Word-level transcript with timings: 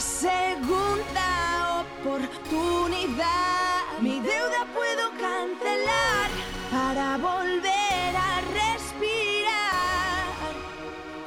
segunda 0.00 1.84
oportunidad. 2.02 3.28
Mi 4.00 4.20
deuda 4.20 4.66
puedo 4.74 5.10
cancelar 5.18 6.30
para 6.70 7.16
volver 7.16 8.16
a 8.16 8.40
respirar 8.52 10.26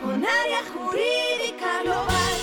con 0.02 0.26
área 0.26 0.64
jurídica 0.74 1.84
global. 1.84 2.34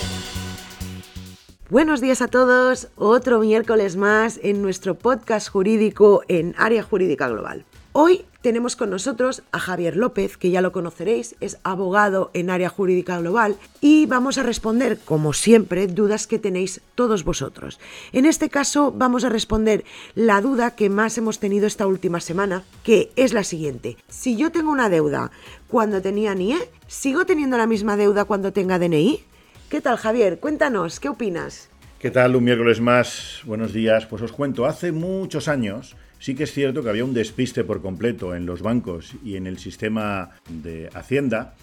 Buenos 1.69 2.01
días 2.01 2.21
a 2.21 2.27
todos, 2.27 2.89
otro 2.95 3.39
miércoles 3.39 3.95
más 3.95 4.39
en 4.43 4.61
nuestro 4.61 4.95
podcast 4.95 5.49
jurídico 5.49 6.23
en 6.27 6.55
Área 6.57 6.83
Jurídica 6.83 7.27
Global. 7.27 7.65
Hoy 7.91 8.25
tenemos 8.43 8.75
con 8.75 8.91
nosotros 8.91 9.41
a 9.51 9.57
Javier 9.57 9.97
López, 9.97 10.37
que 10.37 10.51
ya 10.51 10.61
lo 10.61 10.71
conoceréis, 10.71 11.35
es 11.39 11.57
abogado 11.63 12.29
en 12.35 12.51
área 12.51 12.69
jurídica 12.69 13.19
global 13.19 13.57
y 13.81 14.05
vamos 14.05 14.37
a 14.37 14.43
responder, 14.43 14.99
como 15.03 15.33
siempre, 15.33 15.87
dudas 15.87 16.27
que 16.27 16.37
tenéis 16.37 16.81
todos 16.93 17.23
vosotros. 17.23 17.79
En 18.13 18.25
este 18.25 18.49
caso 18.49 18.91
vamos 18.91 19.23
a 19.23 19.29
responder 19.29 19.85
la 20.13 20.39
duda 20.39 20.75
que 20.75 20.91
más 20.91 21.17
hemos 21.17 21.39
tenido 21.39 21.65
esta 21.65 21.87
última 21.87 22.19
semana, 22.19 22.63
que 22.83 23.09
es 23.15 23.33
la 23.33 23.43
siguiente. 23.43 23.97
Si 24.07 24.37
yo 24.37 24.51
tengo 24.51 24.71
una 24.71 24.89
deuda 24.89 25.31
cuando 25.67 25.99
tenía 25.99 26.35
NIE, 26.35 26.59
¿sigo 26.87 27.25
teniendo 27.25 27.57
la 27.57 27.65
misma 27.65 27.97
deuda 27.97 28.25
cuando 28.25 28.53
tenga 28.53 28.77
DNI? 28.77 29.23
¿Qué 29.67 29.81
tal, 29.81 29.97
Javier? 29.97 30.39
Cuéntanos, 30.39 30.99
¿qué 30.99 31.09
opinas? 31.09 31.69
¿Qué 31.97 32.11
tal? 32.11 32.35
Un 32.35 32.43
miércoles 32.43 32.79
más. 32.79 33.41
Buenos 33.45 33.73
días. 33.73 34.05
Pues 34.05 34.21
os 34.21 34.31
cuento, 34.31 34.67
hace 34.67 34.91
muchos 34.91 35.47
años 35.47 35.95
Sí 36.19 36.35
que 36.35 36.43
es 36.43 36.51
cierto 36.51 36.83
que 36.83 36.89
había 36.89 37.05
un 37.05 37.13
despiste 37.13 37.63
por 37.63 37.81
completo 37.81 38.35
en 38.35 38.45
los 38.45 38.61
bancos 38.61 39.13
y 39.23 39.37
en 39.37 39.47
el 39.47 39.57
sistema 39.57 40.31
de 40.49 40.89
Hacienda 40.93 41.55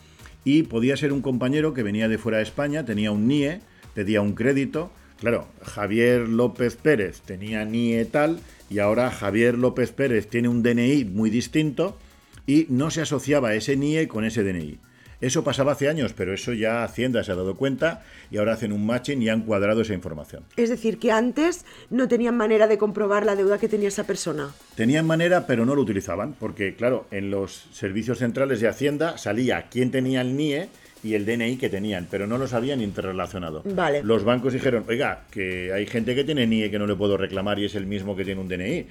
y 0.45 0.63
podía 0.63 0.97
ser 0.97 1.13
un 1.13 1.21
compañero 1.21 1.75
que 1.75 1.83
venía 1.83 2.09
de 2.09 2.17
fuera 2.17 2.39
de 2.39 2.45
España, 2.45 2.85
tenía 2.87 3.11
un 3.11 3.29
NIE, 3.29 3.61
pedía 3.95 4.23
un 4.23 4.35
crédito. 4.35 4.91
Claro, 5.21 5.47
Javier 5.63 6.27
López 6.27 6.77
Pérez 6.77 7.21
tenía 7.21 7.65
NIE 7.67 8.07
tal 8.07 8.41
y 8.71 8.79
ahora 8.79 9.11
Javier 9.11 9.59
López 9.59 9.93
Pérez 9.93 10.29
tiene 10.29 10.49
un 10.49 10.63
DNI 10.63 11.05
muy 11.05 11.29
distinto 11.29 11.99
y 12.47 12.67
no 12.71 12.91
se 12.91 13.03
asociaba 13.03 13.55
ese 13.55 13.77
NIE 13.77 14.09
con 14.09 14.25
ese 14.25 14.43
DNI. 14.43 14.79
Eso 15.21 15.45
pasaba 15.45 15.73
hace 15.73 15.89
años, 15.89 16.13
pero 16.13 16.35
eso 16.35 16.53
ya 16.53 16.85
Hacienda 16.85 17.25
se 17.25 17.33
ha 17.33 17.35
dado 17.35 17.57
cuenta 17.57 18.03
y 18.31 18.37
ahora 18.37 18.53
hacen 18.53 18.73
un 18.73 18.85
matching 18.85 19.23
y 19.23 19.29
han 19.29 19.43
cuadrado 19.43 19.81
esa 19.81 19.95
información. 19.95 20.45
Es 20.57 20.69
decir, 20.69 20.99
que 20.99 21.11
antes 21.11 21.65
no 21.91 22.07
tenían 22.07 22.37
manera 22.37 22.67
de 22.67 22.77
comprobar 22.77 23.25
la 23.25 23.35
deuda 23.35 23.59
que 23.59 23.69
tenía 23.69 23.89
esa 23.89 24.05
persona. 24.05 24.51
Tenían 24.75 25.07
manera, 25.07 25.47
pero 25.47 25.65
no 25.65 25.75
lo 25.75 25.83
utilizaban, 25.83 26.35
porque 26.35 26.75
claro, 26.75 27.07
en 27.11 27.31
los 27.31 27.67
servicios 27.73 28.19
centrales 28.19 28.61
de 28.61 28.69
Hacienda 28.69 29.17
salía 29.17 29.67
quién 29.71 29.91
tenía 29.91 30.21
el 30.21 30.37
NIE 30.37 30.69
y 31.03 31.15
el 31.15 31.25
DNI 31.25 31.57
que 31.57 31.69
tenían, 31.69 32.09
pero 32.11 32.27
no 32.27 32.37
los 32.37 32.53
habían 32.53 32.81
interrelacionado. 32.81 33.63
Vale. 33.65 34.03
Los 34.03 34.25
bancos 34.25 34.53
dijeron, 34.53 34.85
oiga, 34.89 35.25
que 35.31 35.73
hay 35.73 35.87
gente 35.87 36.15
que 36.15 36.25
tiene 36.25 36.47
NIE 36.47 36.71
que 36.71 36.79
no 36.79 36.87
le 36.87 36.97
puedo 36.97 37.17
reclamar 37.17 37.59
y 37.59 37.65
es 37.67 37.75
el 37.75 37.87
mismo 37.87 38.17
que 38.17 38.25
tiene 38.25 38.41
un 38.41 38.49
DNI. 38.49 38.87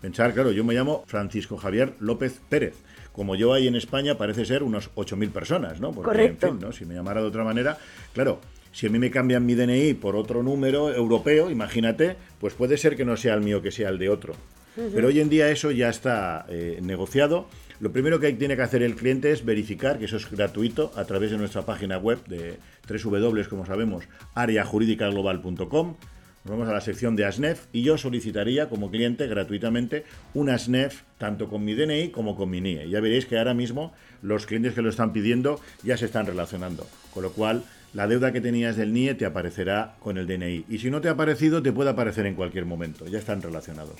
Pensar, 0.00 0.32
claro, 0.32 0.52
yo 0.52 0.64
me 0.64 0.74
llamo 0.74 1.04
Francisco 1.06 1.56
Javier 1.56 1.94
López 2.00 2.40
Pérez 2.48 2.74
como 3.12 3.34
yo 3.34 3.52
hay 3.52 3.66
en 3.66 3.74
España, 3.74 4.16
parece 4.16 4.44
ser 4.44 4.62
unos 4.62 4.90
8.000 4.94 5.30
personas, 5.30 5.80
¿no? 5.80 5.92
Porque, 5.92 6.10
Correcto. 6.10 6.46
En 6.46 6.58
fin, 6.58 6.66
¿no? 6.66 6.72
Si 6.72 6.84
me 6.84 6.94
llamara 6.94 7.20
de 7.20 7.26
otra 7.26 7.44
manera, 7.44 7.76
claro, 8.14 8.40
si 8.72 8.86
a 8.86 8.90
mí 8.90 8.98
me 8.98 9.10
cambian 9.10 9.44
mi 9.44 9.54
DNI 9.54 9.94
por 9.94 10.16
otro 10.16 10.42
número 10.42 10.94
europeo, 10.94 11.50
imagínate, 11.50 12.16
pues 12.38 12.54
puede 12.54 12.76
ser 12.76 12.96
que 12.96 13.04
no 13.04 13.16
sea 13.16 13.34
el 13.34 13.40
mío, 13.40 13.62
que 13.62 13.72
sea 13.72 13.88
el 13.88 13.98
de 13.98 14.08
otro. 14.08 14.34
Pero 14.94 15.08
hoy 15.08 15.20
en 15.20 15.28
día 15.28 15.50
eso 15.50 15.72
ya 15.72 15.90
está 15.90 16.46
eh, 16.48 16.78
negociado. 16.80 17.48
Lo 17.80 17.92
primero 17.92 18.20
que 18.20 18.32
tiene 18.32 18.56
que 18.56 18.62
hacer 18.62 18.82
el 18.82 18.94
cliente 18.94 19.32
es 19.32 19.44
verificar 19.44 19.98
que 19.98 20.04
eso 20.06 20.16
es 20.16 20.30
gratuito 20.30 20.92
a 20.96 21.04
través 21.04 21.32
de 21.32 21.36
nuestra 21.36 21.66
página 21.66 21.98
web 21.98 22.24
de 22.26 22.56
www, 22.88 23.48
como 23.48 23.66
sabemos, 23.66 24.04
areajurídicaglobal.com 24.34 25.96
nos 26.44 26.52
vamos 26.52 26.68
a 26.68 26.72
la 26.72 26.80
sección 26.80 27.16
de 27.16 27.26
ASNEF 27.26 27.66
y 27.70 27.82
yo 27.82 27.98
solicitaría 27.98 28.70
como 28.70 28.90
cliente 28.90 29.26
gratuitamente 29.26 30.04
un 30.32 30.48
ASNEF 30.48 31.02
tanto 31.18 31.48
con 31.48 31.64
mi 31.64 31.74
DNI 31.74 32.08
como 32.08 32.34
con 32.34 32.48
mi 32.48 32.62
NIE. 32.62 32.88
Ya 32.88 33.00
veréis 33.00 33.26
que 33.26 33.36
ahora 33.36 33.52
mismo 33.52 33.92
los 34.22 34.46
clientes 34.46 34.72
que 34.72 34.80
lo 34.80 34.88
están 34.88 35.12
pidiendo 35.12 35.60
ya 35.82 35.98
se 35.98 36.06
están 36.06 36.24
relacionando. 36.24 36.86
Con 37.12 37.24
lo 37.24 37.32
cual, 37.32 37.64
la 37.92 38.06
deuda 38.06 38.32
que 38.32 38.40
tenías 38.40 38.76
del 38.76 38.94
NIE 38.94 39.14
te 39.14 39.26
aparecerá 39.26 39.96
con 40.00 40.16
el 40.16 40.26
DNI. 40.26 40.64
Y 40.70 40.78
si 40.78 40.90
no 40.90 41.02
te 41.02 41.08
ha 41.08 41.12
aparecido, 41.12 41.62
te 41.62 41.72
puede 41.72 41.90
aparecer 41.90 42.24
en 42.24 42.34
cualquier 42.34 42.64
momento. 42.64 43.06
Ya 43.06 43.18
están 43.18 43.42
relacionados. 43.42 43.96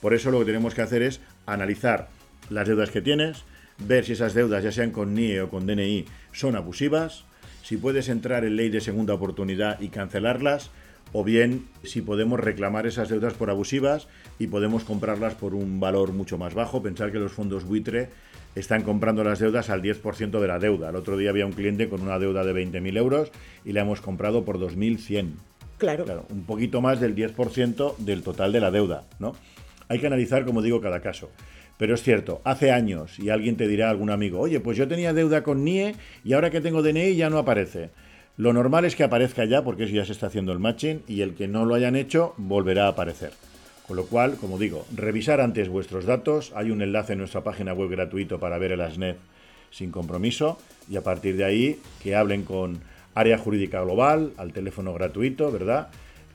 Por 0.00 0.14
eso 0.14 0.30
lo 0.30 0.38
que 0.38 0.44
tenemos 0.44 0.74
que 0.74 0.82
hacer 0.82 1.02
es 1.02 1.20
analizar 1.44 2.08
las 2.50 2.68
deudas 2.68 2.90
que 2.90 3.02
tienes, 3.02 3.42
ver 3.78 4.04
si 4.04 4.12
esas 4.12 4.34
deudas, 4.34 4.62
ya 4.62 4.70
sean 4.70 4.92
con 4.92 5.14
NIE 5.14 5.40
o 5.40 5.48
con 5.48 5.66
DNI, 5.66 6.04
son 6.32 6.54
abusivas, 6.54 7.24
si 7.62 7.76
puedes 7.76 8.08
entrar 8.08 8.44
en 8.44 8.56
ley 8.56 8.68
de 8.68 8.80
segunda 8.80 9.14
oportunidad 9.14 9.80
y 9.80 9.88
cancelarlas, 9.88 10.70
o 11.12 11.24
bien 11.24 11.66
si 11.82 12.02
podemos 12.02 12.40
reclamar 12.40 12.86
esas 12.86 13.08
deudas 13.08 13.34
por 13.34 13.50
abusivas 13.50 14.08
y 14.38 14.46
podemos 14.46 14.84
comprarlas 14.84 15.34
por 15.34 15.54
un 15.54 15.80
valor 15.80 16.12
mucho 16.12 16.38
más 16.38 16.54
bajo. 16.54 16.82
Pensar 16.82 17.12
que 17.12 17.18
los 17.18 17.32
fondos 17.32 17.64
buitre 17.64 18.08
están 18.54 18.82
comprando 18.82 19.24
las 19.24 19.38
deudas 19.38 19.70
al 19.70 19.82
10% 19.82 20.40
de 20.40 20.48
la 20.48 20.58
deuda. 20.58 20.90
El 20.90 20.96
otro 20.96 21.16
día 21.16 21.30
había 21.30 21.46
un 21.46 21.52
cliente 21.52 21.88
con 21.88 22.02
una 22.02 22.18
deuda 22.18 22.44
de 22.44 22.52
20.000 22.52 22.96
euros 22.96 23.30
y 23.64 23.72
la 23.72 23.82
hemos 23.82 24.00
comprado 24.00 24.44
por 24.44 24.58
2.100. 24.58 25.30
Claro. 25.78 26.04
claro. 26.04 26.26
Un 26.30 26.44
poquito 26.44 26.80
más 26.80 27.00
del 27.00 27.14
10% 27.14 27.96
del 27.98 28.22
total 28.22 28.52
de 28.52 28.60
la 28.60 28.70
deuda, 28.70 29.04
¿no? 29.18 29.34
Hay 29.88 29.98
que 29.98 30.06
analizar, 30.06 30.44
como 30.44 30.62
digo, 30.62 30.80
cada 30.80 31.00
caso. 31.00 31.30
Pero 31.78 31.94
es 31.94 32.02
cierto, 32.02 32.42
hace 32.44 32.72
años, 32.72 33.18
y 33.18 33.30
alguien 33.30 33.56
te 33.56 33.66
dirá, 33.66 33.88
algún 33.88 34.10
amigo, 34.10 34.38
oye, 34.38 34.60
pues 34.60 34.76
yo 34.76 34.86
tenía 34.86 35.14
deuda 35.14 35.42
con 35.42 35.64
NIE 35.64 35.96
y 36.22 36.34
ahora 36.34 36.50
que 36.50 36.60
tengo 36.60 36.82
DNI 36.82 37.16
ya 37.16 37.30
no 37.30 37.38
aparece. 37.38 37.88
Lo 38.36 38.52
normal 38.52 38.84
es 38.84 38.96
que 38.96 39.04
aparezca 39.04 39.44
ya 39.44 39.62
porque 39.62 39.84
eso 39.84 39.94
ya 39.94 40.04
se 40.04 40.12
está 40.12 40.28
haciendo 40.28 40.52
el 40.52 40.58
matching 40.58 41.02
y 41.06 41.20
el 41.20 41.34
que 41.34 41.48
no 41.48 41.64
lo 41.64 41.74
hayan 41.74 41.96
hecho 41.96 42.34
volverá 42.36 42.86
a 42.86 42.90
aparecer. 42.90 43.32
Con 43.86 43.96
lo 43.96 44.06
cual, 44.06 44.36
como 44.36 44.58
digo, 44.58 44.86
revisar 44.94 45.40
antes 45.40 45.68
vuestros 45.68 46.06
datos. 46.06 46.52
Hay 46.54 46.70
un 46.70 46.80
enlace 46.80 47.14
en 47.14 47.18
nuestra 47.18 47.42
página 47.42 47.72
web 47.72 47.90
gratuito 47.90 48.38
para 48.38 48.58
ver 48.58 48.72
el 48.72 48.80
ASNET 48.80 49.18
sin 49.70 49.90
compromiso 49.90 50.58
y 50.88 50.96
a 50.96 51.02
partir 51.02 51.36
de 51.36 51.44
ahí 51.44 51.80
que 52.02 52.16
hablen 52.16 52.44
con 52.44 52.80
Área 53.14 53.38
Jurídica 53.38 53.82
Global 53.82 54.32
al 54.36 54.52
teléfono 54.52 54.94
gratuito, 54.94 55.50
¿verdad? 55.50 55.88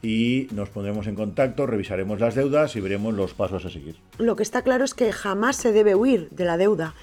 y 0.05 0.47
nos 0.51 0.69
pondremos 0.69 1.07
en 1.07 1.15
contacto, 1.15 1.65
revisaremos 1.65 2.19
las 2.19 2.35
deudas 2.35 2.75
y 2.75 2.79
veremos 2.79 3.13
los 3.13 3.33
pasos 3.33 3.65
a 3.65 3.69
seguir. 3.69 3.95
Lo 4.19 4.35
que 4.35 4.43
está 4.43 4.61
claro 4.61 4.83
es 4.83 4.93
que 4.93 5.11
jamás 5.11 5.55
se 5.55 5.71
debe 5.71 5.95
huir 5.95 6.29
de 6.29 6.45
la 6.45 6.57
deuda 6.57 6.93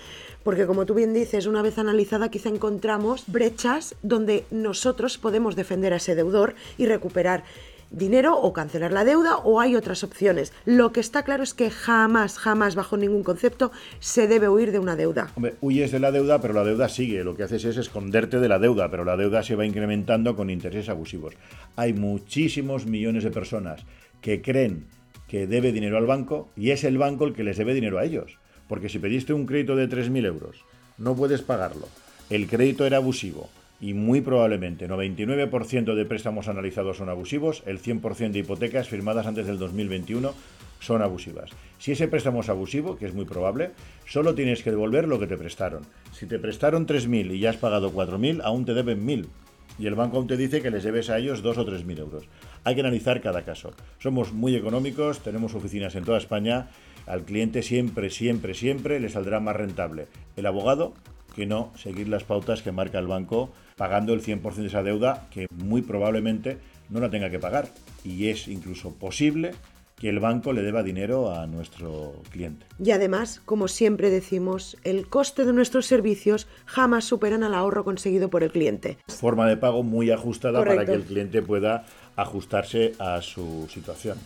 porque 0.45 0.67
como 0.67 0.87
tú 0.87 0.95
bien 0.95 1.15
dices, 1.15 1.47
una 1.47 1.63
vez 1.63 1.79
analizada 1.79 2.31
quizá 2.31 2.49
encontramos 2.49 3.25
brechas 3.27 3.95
donde 4.03 4.45
nosotros 4.51 5.19
podemos 5.19 5.57
defender 5.57 5.93
a 5.93 5.97
ese 5.97 6.15
deudor 6.15 6.55
y 6.79 6.87
recuperar 6.87 7.45
dinero 7.93 8.39
o 8.39 8.53
cancelar 8.53 8.93
la 8.93 9.05
deuda 9.05 9.37
o 9.37 9.61
hay 9.61 9.77
otras 9.77 10.03
opciones. 10.03 10.53
Lo 10.65 10.93
que 10.93 11.01
está 11.01 11.23
claro 11.23 11.43
es 11.43 11.55
que 11.55 11.71
jamás, 11.71 12.39
jamás, 12.39 12.75
bajo 12.75 12.97
ningún 12.97 13.23
concepto, 13.23 13.71
se 14.01 14.27
debe 14.27 14.49
huir 14.49 14.73
de 14.73 14.79
una 14.79 14.97
deuda. 14.97 15.31
Hombre, 15.37 15.55
huyes 15.61 15.93
de 15.93 16.01
la 16.01 16.11
deuda, 16.11 16.41
pero 16.41 16.55
la 16.55 16.65
deuda 16.65 16.89
sigue. 16.89 17.23
Lo 17.23 17.37
que 17.37 17.45
haces 17.45 17.65
es 17.65 17.77
esconderte 17.77 18.41
de 18.41 18.49
la 18.49 18.59
deuda, 18.59 18.91
pero 18.91 19.05
la 19.05 19.17
deuda 19.17 19.43
se 19.43 19.57
va 19.57 19.67
incrementando 19.67 20.35
con 20.35 20.51
intereses 20.51 20.89
abusivos. 20.89 21.35
Hay 21.77 21.93
muchísimos 21.93 22.87
millones 22.87 23.25
de 23.25 23.31
personas 23.31 23.85
que 24.21 24.41
creen 24.41 24.87
que 25.29 25.47
debe 25.47 25.73
dinero 25.73 25.99
al 25.99 26.07
banco 26.07 26.51
y 26.57 26.71
es 26.71 26.85
el 26.85 26.99
banco 26.99 27.25
el 27.27 27.35
que 27.35 27.45
les 27.45 27.57
debe 27.57 27.75
dinero 27.75 27.99
a 27.99 28.05
ellos. 28.05 28.39
Porque 28.73 28.89
si 28.89 28.99
pediste 28.99 29.35
un 29.35 29.45
crédito 29.45 29.77
de 29.77 29.87
3.000 29.87 30.25
euros, 30.25 30.65
no 30.97 31.15
puedes 31.15 31.43
pagarlo, 31.43 31.89
el 32.31 32.49
crédito 32.49 32.87
era 32.87 32.97
abusivo 32.97 33.51
y 33.83 33.93
muy 33.93 34.23
probablemente 34.23 34.89
99% 34.89 35.95
de 35.95 36.05
préstamos 36.07 36.49
analizados 36.49 36.97
son 36.97 37.11
abusivos, 37.11 37.63
el 37.67 37.83
100% 37.83 38.31
de 38.31 38.39
hipotecas 38.39 38.89
firmadas 38.89 39.27
antes 39.27 39.47
del 39.47 39.59
2021 39.59 40.33
son 40.81 41.03
abusivas. 41.03 41.51
Si 41.79 41.93
ese 41.93 42.09
préstamo 42.09 42.41
es 42.41 42.49
abusivo, 42.49 42.97
que 42.97 43.05
es 43.05 43.13
muy 43.13 43.27
probable, 43.27 43.73
solo 44.07 44.35
tienes 44.35 44.63
que 44.63 44.71
devolver 44.71 45.07
lo 45.07 45.21
que 45.21 45.27
te 45.27 45.37
prestaron. 45.37 45.83
Si 46.11 46.25
te 46.25 46.39
prestaron 46.39 46.87
3.000 46.87 47.35
y 47.35 47.41
ya 47.41 47.51
has 47.51 47.59
pagado 47.59 47.93
4.000, 47.93 48.41
aún 48.43 48.65
te 48.65 48.73
deben 48.73 49.07
1.000 49.07 49.27
y 49.79 49.87
el 49.87 49.95
banco 49.95 50.17
aún 50.17 50.27
te 50.27 50.37
dice 50.37 50.61
que 50.61 50.71
les 50.71 50.85
debes 50.85 51.11
a 51.11 51.19
ellos 51.19 51.43
2 51.43 51.59
o 51.59 51.67
3.000 51.67 51.99
euros. 51.99 52.25
Hay 52.65 52.75
que 52.75 52.81
analizar 52.81 53.21
cada 53.21 53.45
caso. 53.45 53.73
Somos 53.99 54.33
muy 54.33 54.55
económicos, 54.55 55.21
tenemos 55.21 55.55
oficinas 55.55 55.95
en 55.95 56.05
toda 56.05 56.19
España 56.19 56.69
al 57.07 57.25
cliente 57.25 57.63
siempre, 57.63 58.11
siempre, 58.11 58.55
siempre 58.55 59.01
le 59.01 59.09
saldrá 59.09 59.41
más 59.41 59.57
rentable 59.57 60.07
el 60.37 60.47
abogado 60.47 60.95
que 61.35 61.47
no 61.47 61.73
seguir 61.77 62.09
las 62.09 62.25
pautas 62.25 62.63
que 62.63 62.73
marca 62.73 62.99
el 62.99 63.07
banco 63.07 63.51
pagando 63.77 64.13
el 64.13 64.23
100% 64.23 64.55
de 64.55 64.67
esa 64.67 64.83
deuda 64.83 65.27
que 65.31 65.47
muy 65.51 65.83
probablemente 65.83 66.59
no 66.91 67.01
la 67.01 67.11
tenga 67.11 67.31
que 67.31 67.39
pagar. 67.39 67.69
Y 68.05 68.29
es 68.29 68.49
incluso 68.49 68.95
posible 68.95 69.53
que 70.03 70.09
el 70.09 70.19
banco 70.19 70.53
le 70.53 70.63
deba 70.63 70.83
dinero 70.83 71.33
a 71.33 71.47
nuestro 71.47 72.15
cliente. 72.33 72.67
Y 72.83 72.91
además, 72.91 73.41
como 73.45 73.69
siempre 73.69 74.11
decimos, 74.11 74.77
el 74.83 75.07
coste 75.07 75.45
de 75.45 75.53
nuestros 75.53 75.87
servicios 75.87 76.49
jamás 76.67 77.05
superan 77.05 77.45
al 77.45 77.55
ahorro 77.55 77.85
conseguido 77.85 78.29
por 78.29 78.43
el 78.43 78.51
cliente. 78.51 78.99
Forma 79.07 79.47
de 79.47 79.57
pago 79.57 79.85
muy 79.85 80.11
ajustada 80.11 80.59
para 80.65 80.85
que 80.85 80.95
el 80.95 81.05
cliente 81.05 81.41
pueda 81.41 81.87
ajustarse 82.17 82.95
a 82.99 83.23
su 83.23 83.69
situación 83.71 84.19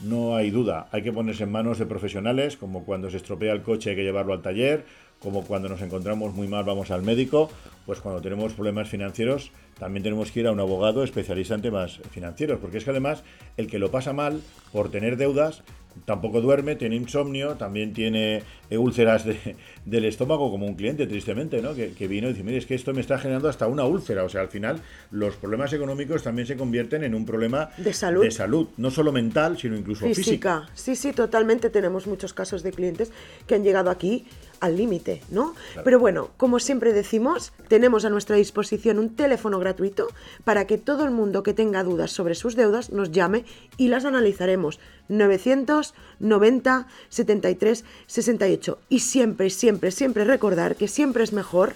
no 0.00 0.36
hay 0.36 0.50
duda, 0.50 0.88
hay 0.92 1.02
que 1.02 1.12
ponerse 1.12 1.44
en 1.44 1.52
manos 1.52 1.78
de 1.78 1.86
profesionales, 1.86 2.56
como 2.56 2.84
cuando 2.84 3.10
se 3.10 3.16
estropea 3.16 3.54
el 3.54 3.62
coche 3.62 3.90
hay 3.90 3.96
que 3.96 4.02
llevarlo 4.02 4.34
al 4.34 4.42
taller, 4.42 4.84
como 5.26 5.42
cuando 5.42 5.68
nos 5.68 5.82
encontramos 5.82 6.34
muy 6.34 6.46
mal 6.46 6.62
vamos 6.62 6.92
al 6.92 7.02
médico, 7.02 7.50
pues 7.84 7.98
cuando 7.98 8.20
tenemos 8.20 8.52
problemas 8.52 8.88
financieros 8.88 9.50
también 9.76 10.04
tenemos 10.04 10.30
que 10.30 10.38
ir 10.38 10.46
a 10.46 10.52
un 10.52 10.60
abogado 10.60 11.02
especialista 11.02 11.56
en 11.56 11.62
temas 11.62 11.98
financieros, 12.12 12.60
porque 12.60 12.78
es 12.78 12.84
que 12.84 12.90
además 12.90 13.24
el 13.56 13.66
que 13.66 13.80
lo 13.80 13.90
pasa 13.90 14.12
mal 14.12 14.40
por 14.72 14.88
tener 14.92 15.16
deudas 15.16 15.64
tampoco 16.04 16.40
duerme, 16.40 16.76
tiene 16.76 16.96
insomnio, 16.96 17.54
también 17.54 17.92
tiene 17.92 18.42
eh, 18.68 18.78
úlceras 18.78 19.24
del 19.84 20.04
estómago, 20.04 20.50
como 20.50 20.66
un 20.66 20.74
cliente, 20.74 21.06
tristemente, 21.06 21.62
¿no? 21.62 21.74
Que, 21.74 22.06
vino 22.06 22.28
y 22.28 22.32
dice, 22.32 22.44
mire, 22.44 22.58
es 22.58 22.66
que 22.66 22.74
esto 22.74 22.92
me 22.92 23.00
está 23.00 23.18
generando 23.18 23.48
hasta 23.48 23.66
una 23.66 23.84
úlcera. 23.84 24.24
O 24.24 24.28
sea, 24.28 24.42
al 24.42 24.48
final, 24.48 24.80
los 25.10 25.36
problemas 25.36 25.72
económicos 25.72 26.22
también 26.22 26.46
se 26.46 26.56
convierten 26.56 27.04
en 27.04 27.14
un 27.14 27.24
problema 27.24 27.70
de 27.78 27.92
salud, 27.92 28.22
de 28.22 28.30
salud 28.30 28.68
no 28.76 28.90
solo 28.90 29.12
mental, 29.12 29.58
sino 29.58 29.76
incluso 29.76 30.06
física. 30.06 30.68
Sí, 30.74 30.96
sí, 30.96 31.12
totalmente. 31.12 31.70
Tenemos 31.70 32.06
muchos 32.06 32.34
casos 32.34 32.62
de 32.62 32.72
clientes 32.72 33.10
que 33.46 33.54
han 33.54 33.64
llegado 33.64 33.90
aquí 33.90 34.26
al 34.60 34.76
límite, 34.76 35.22
¿no? 35.30 35.54
Pero 35.84 35.98
bueno, 35.98 36.30
como 36.36 36.58
siempre 36.58 36.92
decimos, 36.92 37.52
tenemos 37.68 38.04
a 38.04 38.10
nuestra 38.10 38.36
disposición 38.36 38.98
un 38.98 39.14
teléfono 39.14 39.58
gratuito 39.58 40.08
para 40.44 40.66
que 40.66 40.78
todo 40.78 41.04
el 41.04 41.10
mundo 41.10 41.42
que 41.42 41.54
tenga 41.54 41.82
dudas 41.82 42.10
sobre 42.10 42.34
sus 42.34 42.56
deudas 42.56 42.90
nos 42.90 43.10
llame 43.10 43.44
y 43.76 43.88
las 43.88 44.04
analizaremos. 44.04 44.80
990 45.08 46.86
73 47.08 47.84
68. 48.06 48.78
Y 48.88 49.00
siempre, 49.00 49.50
siempre, 49.50 49.90
siempre 49.90 50.24
recordar 50.24 50.76
que 50.76 50.88
siempre 50.88 51.24
es 51.24 51.32
mejor 51.32 51.74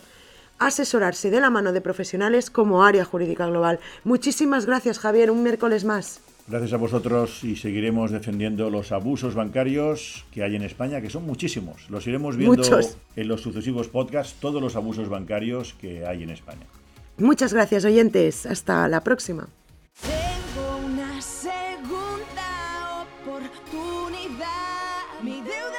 asesorarse 0.58 1.30
de 1.30 1.40
la 1.40 1.50
mano 1.50 1.72
de 1.72 1.80
profesionales 1.80 2.50
como 2.50 2.84
Área 2.84 3.04
Jurídica 3.04 3.46
Global. 3.46 3.80
Muchísimas 4.04 4.66
gracias, 4.66 4.98
Javier. 4.98 5.30
Un 5.30 5.42
miércoles 5.42 5.84
más. 5.84 6.20
Gracias 6.48 6.72
a 6.72 6.76
vosotros 6.76 7.44
y 7.44 7.56
seguiremos 7.56 8.10
defendiendo 8.10 8.70
los 8.70 8.92
abusos 8.92 9.34
bancarios 9.34 10.25
que 10.32 10.42
hay 10.42 10.56
en 10.56 10.62
España, 10.62 11.00
que 11.00 11.08
son 11.10 11.25
muchísimos. 11.25 11.88
Los 11.90 12.06
iremos 12.06 12.37
viendo 12.37 12.62
en 13.16 13.28
los 13.28 13.40
sucesivos 13.40 13.88
podcasts, 13.88 14.34
todos 14.40 14.60
los 14.60 14.75
abusos 14.76 15.08
bancarios 15.08 15.75
que 15.75 16.06
hay 16.06 16.25
en 16.25 16.31
España. 16.31 16.66
Muchas 17.19 17.52
gracias, 17.52 17.84
oyentes. 17.84 18.46
Hasta 18.46 18.88
la 18.88 19.02
próxima. 19.02 19.48
Tengo 20.02 20.87
una 20.87 21.20
segunda 21.20 23.06
oportunidad. 23.22 24.48
Mi 25.22 25.42
deuda 25.42 25.69